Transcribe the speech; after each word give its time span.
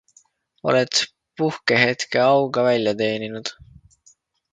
Oled 0.69 1.01
puhkehetke 1.41 2.23
auga 2.31 2.63
välja 2.69 2.95
teeninud. 3.03 3.53